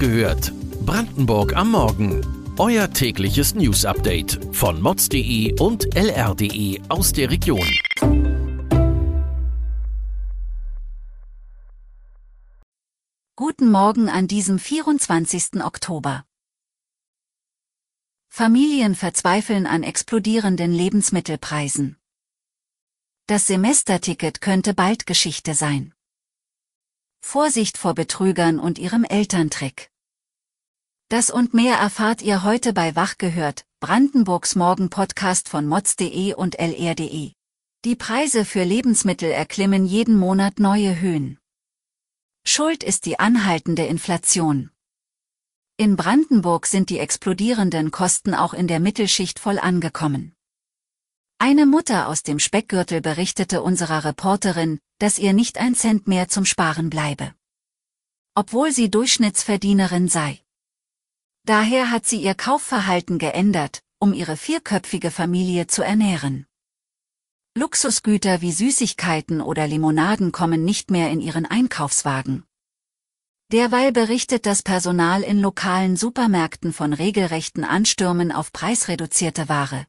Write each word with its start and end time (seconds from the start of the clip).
gehört. 0.00 0.52
Brandenburg 0.86 1.54
am 1.54 1.72
Morgen. 1.72 2.26
Euer 2.58 2.90
tägliches 2.90 3.54
News-Update 3.54 4.40
von 4.50 4.80
mods.de 4.80 5.60
und 5.60 5.94
lr.de 5.94 6.80
aus 6.88 7.12
der 7.12 7.30
Region. 7.30 7.68
Guten 13.36 13.70
Morgen 13.70 14.08
an 14.08 14.26
diesem 14.26 14.58
24. 14.58 15.62
Oktober. 15.62 16.24
Familien 18.28 18.94
verzweifeln 18.94 19.66
an 19.66 19.82
explodierenden 19.82 20.72
Lebensmittelpreisen. 20.72 21.98
Das 23.26 23.46
Semesterticket 23.46 24.40
könnte 24.40 24.72
bald 24.72 25.04
Geschichte 25.04 25.52
sein. 25.52 25.92
Vorsicht 27.20 27.76
vor 27.76 27.94
Betrügern 27.94 28.58
und 28.58 28.78
ihrem 28.78 29.04
Elterntrick. 29.04 29.89
Das 31.10 31.28
und 31.28 31.54
mehr 31.54 31.74
erfahrt 31.74 32.22
ihr 32.22 32.44
heute 32.44 32.72
bei 32.72 32.94
Wach 32.94 33.18
gehört, 33.18 33.66
Brandenburgs 33.80 34.54
Morgen-Podcast 34.54 35.48
von 35.48 35.66
mods.de 35.66 36.34
und 36.34 36.54
lr.de. 36.60 37.32
Die 37.84 37.96
Preise 37.96 38.44
für 38.44 38.62
Lebensmittel 38.62 39.28
erklimmen 39.28 39.86
jeden 39.86 40.16
Monat 40.16 40.60
neue 40.60 41.00
Höhen. 41.00 41.40
Schuld 42.46 42.84
ist 42.84 43.06
die 43.06 43.18
anhaltende 43.18 43.86
Inflation. 43.86 44.70
In 45.76 45.96
Brandenburg 45.96 46.66
sind 46.66 46.90
die 46.90 47.00
explodierenden 47.00 47.90
Kosten 47.90 48.32
auch 48.32 48.54
in 48.54 48.68
der 48.68 48.78
Mittelschicht 48.78 49.40
voll 49.40 49.58
angekommen. 49.58 50.36
Eine 51.38 51.66
Mutter 51.66 52.06
aus 52.06 52.22
dem 52.22 52.38
Speckgürtel 52.38 53.00
berichtete 53.00 53.62
unserer 53.62 54.04
Reporterin, 54.04 54.78
dass 55.00 55.18
ihr 55.18 55.32
nicht 55.32 55.58
ein 55.58 55.74
Cent 55.74 56.06
mehr 56.06 56.28
zum 56.28 56.44
Sparen 56.44 56.88
bleibe. 56.88 57.34
Obwohl 58.36 58.70
sie 58.70 58.92
Durchschnittsverdienerin 58.92 60.06
sei. 60.06 60.40
Daher 61.44 61.90
hat 61.90 62.06
sie 62.06 62.22
ihr 62.22 62.34
Kaufverhalten 62.34 63.18
geändert, 63.18 63.82
um 63.98 64.12
ihre 64.12 64.36
vierköpfige 64.36 65.10
Familie 65.10 65.66
zu 65.66 65.82
ernähren. 65.82 66.46
Luxusgüter 67.56 68.40
wie 68.40 68.52
Süßigkeiten 68.52 69.40
oder 69.40 69.66
Limonaden 69.66 70.32
kommen 70.32 70.64
nicht 70.64 70.90
mehr 70.90 71.10
in 71.10 71.20
ihren 71.20 71.46
Einkaufswagen. 71.46 72.44
Derweil 73.52 73.90
berichtet 73.90 74.46
das 74.46 74.62
Personal 74.62 75.22
in 75.22 75.40
lokalen 75.40 75.96
Supermärkten 75.96 76.72
von 76.72 76.92
regelrechten 76.92 77.64
Anstürmen 77.64 78.30
auf 78.30 78.52
preisreduzierte 78.52 79.48
Ware. 79.48 79.86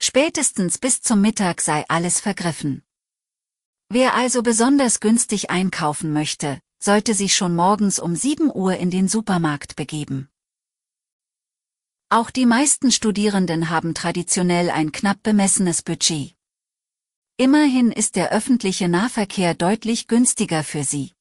Spätestens 0.00 0.76
bis 0.76 1.00
zum 1.00 1.22
Mittag 1.22 1.62
sei 1.62 1.84
alles 1.88 2.20
vergriffen. 2.20 2.82
Wer 3.88 4.14
also 4.14 4.42
besonders 4.42 5.00
günstig 5.00 5.48
einkaufen 5.48 6.12
möchte, 6.12 6.60
sollte 6.78 7.14
sich 7.14 7.34
schon 7.34 7.56
morgens 7.56 7.98
um 7.98 8.14
7 8.14 8.50
Uhr 8.54 8.76
in 8.76 8.90
den 8.90 9.08
Supermarkt 9.08 9.74
begeben. 9.74 10.28
Auch 12.10 12.30
die 12.30 12.46
meisten 12.46 12.90
Studierenden 12.90 13.68
haben 13.68 13.92
traditionell 13.92 14.70
ein 14.70 14.92
knapp 14.92 15.22
bemessenes 15.22 15.82
Budget. 15.82 16.34
Immerhin 17.36 17.92
ist 17.92 18.16
der 18.16 18.32
öffentliche 18.32 18.88
Nahverkehr 18.88 19.52
deutlich 19.52 20.06
günstiger 20.06 20.64
für 20.64 20.84
sie. 20.84 21.12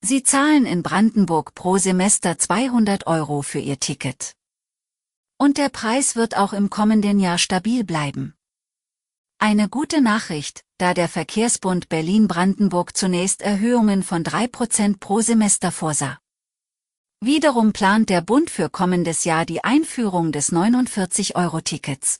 Sie 0.00 0.22
zahlen 0.22 0.64
in 0.64 0.82
Brandenburg 0.82 1.54
pro 1.54 1.76
Semester 1.76 2.38
200 2.38 3.06
Euro 3.06 3.42
für 3.42 3.58
ihr 3.58 3.78
Ticket. 3.80 4.32
Und 5.36 5.58
der 5.58 5.68
Preis 5.68 6.16
wird 6.16 6.38
auch 6.38 6.54
im 6.54 6.70
kommenden 6.70 7.20
Jahr 7.20 7.36
stabil 7.36 7.84
bleiben. 7.84 8.34
Eine 9.38 9.68
gute 9.68 10.00
Nachricht, 10.00 10.64
da 10.78 10.94
der 10.94 11.08
Verkehrsbund 11.10 11.90
Berlin-Brandenburg 11.90 12.96
zunächst 12.96 13.42
Erhöhungen 13.42 14.02
von 14.02 14.24
3% 14.24 14.98
pro 14.98 15.20
Semester 15.20 15.70
vorsah. 15.70 16.21
Wiederum 17.24 17.72
plant 17.72 18.10
der 18.10 18.20
Bund 18.20 18.50
für 18.50 18.68
kommendes 18.68 19.22
Jahr 19.22 19.46
die 19.46 19.62
Einführung 19.62 20.32
des 20.32 20.50
49-Euro-Tickets. 20.50 22.18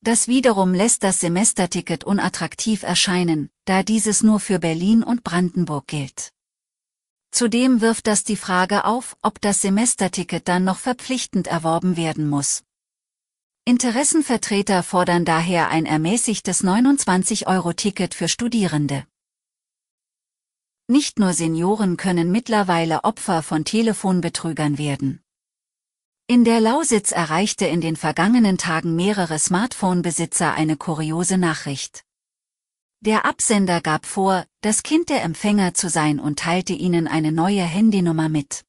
Das 0.00 0.26
wiederum 0.26 0.74
lässt 0.74 1.04
das 1.04 1.20
Semesterticket 1.20 2.02
unattraktiv 2.02 2.82
erscheinen, 2.82 3.48
da 3.64 3.84
dieses 3.84 4.24
nur 4.24 4.40
für 4.40 4.58
Berlin 4.58 5.04
und 5.04 5.22
Brandenburg 5.22 5.86
gilt. 5.86 6.32
Zudem 7.30 7.80
wirft 7.80 8.08
das 8.08 8.24
die 8.24 8.34
Frage 8.34 8.86
auf, 8.86 9.16
ob 9.22 9.40
das 9.40 9.60
Semesterticket 9.60 10.48
dann 10.48 10.64
noch 10.64 10.78
verpflichtend 10.78 11.46
erworben 11.46 11.96
werden 11.96 12.28
muss. 12.28 12.64
Interessenvertreter 13.64 14.82
fordern 14.82 15.24
daher 15.24 15.68
ein 15.68 15.86
ermäßigtes 15.86 16.64
29-Euro-Ticket 16.64 18.14
für 18.14 18.26
Studierende. 18.26 19.06
Nicht 20.88 21.18
nur 21.18 21.32
Senioren 21.32 21.96
können 21.96 22.32
mittlerweile 22.32 23.04
Opfer 23.04 23.42
von 23.42 23.64
Telefonbetrügern 23.64 24.78
werden. 24.78 25.22
In 26.26 26.44
der 26.44 26.60
Lausitz 26.60 27.12
erreichte 27.12 27.66
in 27.66 27.80
den 27.80 27.96
vergangenen 27.96 28.58
Tagen 28.58 28.96
mehrere 28.96 29.38
Smartphone-Besitzer 29.38 30.52
eine 30.54 30.76
kuriose 30.76 31.38
Nachricht. 31.38 32.04
Der 33.00 33.24
Absender 33.24 33.80
gab 33.80 34.06
vor, 34.06 34.44
das 34.60 34.82
Kind 34.82 35.08
der 35.08 35.22
Empfänger 35.22 35.74
zu 35.74 35.88
sein 35.88 36.20
und 36.20 36.38
teilte 36.38 36.72
ihnen 36.72 37.08
eine 37.08 37.32
neue 37.32 37.62
Handynummer 37.62 38.28
mit. 38.28 38.64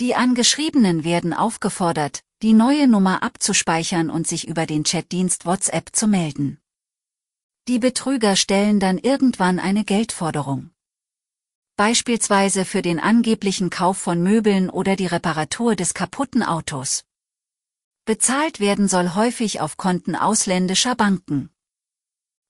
Die 0.00 0.14
Angeschriebenen 0.14 1.04
werden 1.04 1.32
aufgefordert, 1.32 2.24
die 2.42 2.52
neue 2.52 2.88
Nummer 2.88 3.22
abzuspeichern 3.22 4.10
und 4.10 4.26
sich 4.26 4.48
über 4.48 4.66
den 4.66 4.82
Chatdienst 4.82 5.46
WhatsApp 5.46 5.94
zu 5.94 6.08
melden. 6.08 6.58
Die 7.68 7.78
Betrüger 7.78 8.34
stellen 8.34 8.80
dann 8.80 8.98
irgendwann 8.98 9.60
eine 9.60 9.84
Geldforderung. 9.84 10.71
Beispielsweise 11.76 12.64
für 12.64 12.82
den 12.82 13.00
angeblichen 13.00 13.70
Kauf 13.70 13.96
von 13.96 14.22
Möbeln 14.22 14.68
oder 14.68 14.94
die 14.94 15.06
Reparatur 15.06 15.74
des 15.74 15.94
kaputten 15.94 16.42
Autos. 16.42 17.04
Bezahlt 18.04 18.60
werden 18.60 18.88
soll 18.88 19.14
häufig 19.14 19.60
auf 19.60 19.76
Konten 19.76 20.14
ausländischer 20.14 20.94
Banken. 20.94 21.50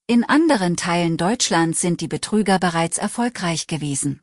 In 0.09 0.25
anderen 0.25 0.77
Teilen 0.77 1.17
Deutschlands 1.17 1.81
sind 1.81 2.01
die 2.01 2.09
Betrüger 2.09 2.59
bereits 2.59 2.99
erfolgreich 2.99 3.67
gewesen. 3.67 4.21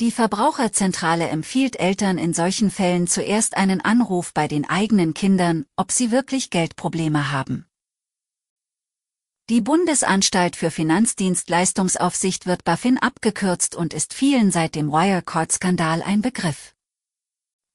Die 0.00 0.10
Verbraucherzentrale 0.10 1.28
empfiehlt 1.28 1.78
Eltern 1.78 2.18
in 2.18 2.34
solchen 2.34 2.72
Fällen 2.72 3.06
zuerst 3.06 3.56
einen 3.56 3.80
Anruf 3.80 4.34
bei 4.34 4.48
den 4.48 4.68
eigenen 4.68 5.14
Kindern, 5.14 5.66
ob 5.76 5.92
sie 5.92 6.10
wirklich 6.10 6.50
Geldprobleme 6.50 7.30
haben. 7.30 7.66
Die 9.50 9.60
Bundesanstalt 9.60 10.56
für 10.56 10.70
Finanzdienstleistungsaufsicht 10.70 12.46
wird 12.46 12.64
BaFin 12.64 12.96
abgekürzt 12.96 13.74
und 13.74 13.92
ist 13.92 14.14
vielen 14.14 14.50
seit 14.50 14.74
dem 14.74 14.90
Wirecard-Skandal 14.90 16.02
ein 16.02 16.22
Begriff. 16.22 16.74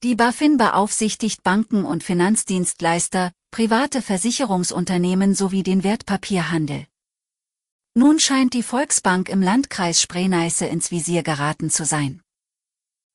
Die 0.02 0.16
BaFin 0.16 0.56
beaufsichtigt 0.56 1.44
Banken 1.44 1.84
und 1.84 2.02
Finanzdienstleister, 2.02 3.30
private 3.52 4.02
Versicherungsunternehmen 4.02 5.36
sowie 5.36 5.62
den 5.62 5.84
Wertpapierhandel. 5.84 6.88
Nun 7.94 8.18
scheint 8.18 8.52
die 8.54 8.64
Volksbank 8.64 9.28
im 9.28 9.40
Landkreis 9.40 10.02
Spree-Neiße 10.02 10.66
ins 10.66 10.90
Visier 10.90 11.22
geraten 11.22 11.70
zu 11.70 11.84
sein. 11.84 12.20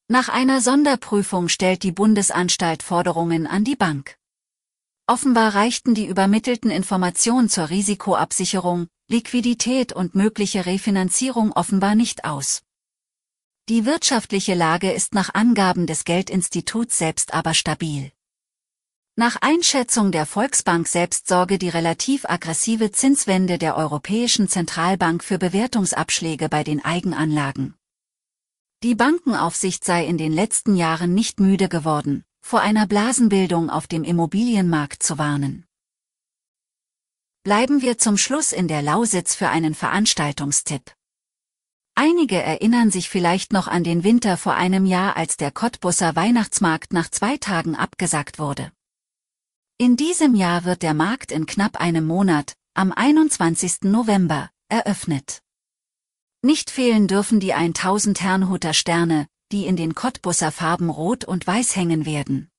Nach 0.08 0.30
einer 0.30 0.62
Sonderprüfung 0.62 1.50
stellt 1.50 1.84
die 1.84 1.92
Bundesanstalt 1.92 2.84
Forderungen 2.84 3.48
an 3.48 3.66
die 3.66 3.76
Bank. 3.76 4.16
Offenbar 5.08 5.54
reichten 5.54 5.94
die 5.94 6.08
übermittelten 6.08 6.72
Informationen 6.72 7.48
zur 7.48 7.70
Risikoabsicherung, 7.70 8.88
Liquidität 9.08 9.94
und 9.94 10.16
mögliche 10.16 10.66
Refinanzierung 10.66 11.52
offenbar 11.52 11.94
nicht 11.94 12.26
aus. 12.26 12.64
Die 13.70 13.86
wirtschaftliche 13.86 14.56
Lage 14.56 14.92
ist 14.92 15.14
nach 15.14 15.34
Angaben 15.36 15.86
des 15.86 16.06
Geldinstituts 16.06 16.98
selbst 16.98 17.36
aber 17.36 17.54
stabil. 17.54 18.12
Nach 19.16 19.38
Einschätzung 19.42 20.12
der 20.12 20.26
Volksbank 20.26 20.88
selbst 20.88 21.28
sorge 21.28 21.60
die 21.60 21.70
relativ 21.70 22.26
aggressive 22.26 22.92
Zinswende 22.92 23.60
der 23.60 23.78
Europäischen 23.78 24.48
Zentralbank 24.48 25.24
für 25.24 25.38
Bewertungsabschläge 25.38 26.50
bei 26.50 26.64
den 26.64 26.84
Eigenanlagen. 26.84 27.76
Die 28.82 28.96
Bankenaufsicht 28.96 29.84
sei 29.84 30.06
in 30.06 30.18
den 30.18 30.34
letzten 30.34 30.76
Jahren 30.76 31.14
nicht 31.14 31.40
müde 31.40 31.70
geworden, 31.70 32.26
vor 32.46 32.62
einer 32.62 32.86
Blasenbildung 32.86 33.72
auf 33.72 33.88
dem 33.88 34.04
Immobilienmarkt 34.04 35.02
zu 35.02 35.18
warnen. 35.18 35.66
Bleiben 37.42 37.82
wir 37.82 37.98
zum 37.98 38.20
Schluss 38.20 38.52
in 38.52 38.68
der 38.68 38.84
Lausitz 38.84 39.34
für 39.34 39.50
einen 39.50 39.74
Veranstaltungstipp. 39.74 40.94
Einige 41.96 42.40
erinnern 42.40 42.92
sich 42.92 43.10
vielleicht 43.10 43.52
noch 43.52 43.68
an 43.68 43.84
den 43.84 44.04
Winter 44.04 44.38
vor 44.38 44.54
einem 44.54 44.86
Jahr, 44.86 45.18
als 45.18 45.38
der 45.38 45.50
Cottbusser 45.50 46.16
Weihnachtsmarkt 46.16 46.94
nach 46.94 47.10
zwei 47.10 47.38
Tagen 47.38 47.76
abgesagt 47.76 48.38
wurde. 48.38 48.72
In 49.80 49.98
diesem 49.98 50.36
Jahr 50.36 50.66
wird 50.66 50.84
der 50.84 50.94
Markt 50.94 51.32
in 51.32 51.48
knapp 51.48 51.78
einem 51.78 52.06
Monat, 52.06 52.54
am 52.76 52.92
21. 52.92 53.86
November, 53.86 54.52
eröffnet. 54.70 55.42
Nicht 56.44 56.70
fehlen 56.70 57.08
dürfen 57.08 57.40
die 57.40 57.56
1000 57.56 58.22
Herrnhuter 58.22 58.76
Sterne, 58.76 59.26
die 59.52 59.66
in 59.66 59.76
den 59.76 59.96
Cottbusser 59.96 60.52
Farben 60.52 60.90
Rot 60.90 61.26
und 61.26 61.46
Weiß 61.48 61.76
hängen 61.76 62.06
werden. 62.06 62.50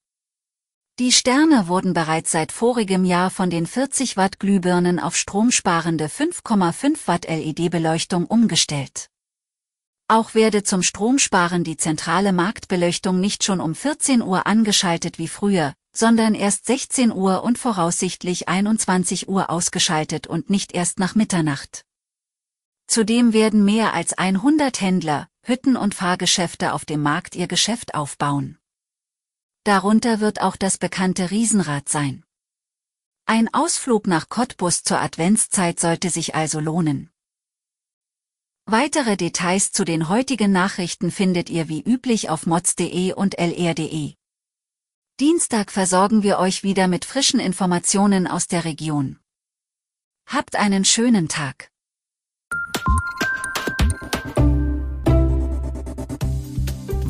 Die 0.98 1.12
Sterne 1.12 1.68
wurden 1.68 1.92
bereits 1.92 2.30
seit 2.30 2.52
vorigem 2.52 3.04
Jahr 3.04 3.30
von 3.30 3.50
den 3.50 3.66
40 3.66 4.16
Watt 4.16 4.40
Glühbirnen 4.40 4.98
auf 4.98 5.14
stromsparende 5.14 6.06
5,5 6.06 7.06
Watt 7.06 7.26
LED-Beleuchtung 7.28 8.24
umgestellt. 8.24 9.10
Auch 10.08 10.34
werde 10.34 10.62
zum 10.62 10.82
Stromsparen 10.82 11.64
die 11.64 11.76
zentrale 11.76 12.32
Marktbeleuchtung 12.32 13.20
nicht 13.20 13.44
schon 13.44 13.60
um 13.60 13.74
14 13.74 14.22
Uhr 14.22 14.46
angeschaltet 14.46 15.18
wie 15.18 15.28
früher, 15.28 15.74
sondern 15.92 16.34
erst 16.34 16.66
16 16.66 17.12
Uhr 17.12 17.42
und 17.42 17.58
voraussichtlich 17.58 18.48
21 18.48 19.28
Uhr 19.28 19.50
ausgeschaltet 19.50 20.26
und 20.26 20.48
nicht 20.48 20.72
erst 20.72 20.98
nach 20.98 21.14
Mitternacht. 21.14 21.84
Zudem 22.86 23.32
werden 23.32 23.64
mehr 23.64 23.94
als 23.94 24.16
100 24.16 24.80
Händler, 24.80 25.26
Hütten 25.48 25.76
und 25.76 25.94
Fahrgeschäfte 25.94 26.72
auf 26.72 26.84
dem 26.84 27.02
Markt 27.02 27.36
ihr 27.36 27.46
Geschäft 27.46 27.94
aufbauen. 27.94 28.58
Darunter 29.62 30.18
wird 30.18 30.40
auch 30.40 30.56
das 30.56 30.76
bekannte 30.76 31.30
Riesenrad 31.30 31.88
sein. 31.88 32.24
Ein 33.26 33.54
Ausflug 33.54 34.08
nach 34.08 34.28
Cottbus 34.28 34.82
zur 34.82 35.00
Adventszeit 35.00 35.78
sollte 35.78 36.10
sich 36.10 36.34
also 36.34 36.58
lohnen. 36.58 37.10
Weitere 38.64 39.16
Details 39.16 39.70
zu 39.70 39.84
den 39.84 40.08
heutigen 40.08 40.50
Nachrichten 40.50 41.12
findet 41.12 41.48
ihr 41.48 41.68
wie 41.68 41.80
üblich 41.80 42.28
auf 42.28 42.46
mods.de 42.46 43.12
und 43.12 43.38
lr.de. 43.38 44.14
Dienstag 45.20 45.70
versorgen 45.70 46.24
wir 46.24 46.40
euch 46.40 46.64
wieder 46.64 46.88
mit 46.88 47.04
frischen 47.04 47.38
Informationen 47.38 48.26
aus 48.26 48.48
der 48.48 48.64
Region. 48.64 49.20
Habt 50.26 50.56
einen 50.56 50.84
schönen 50.84 51.28
Tag. 51.28 51.70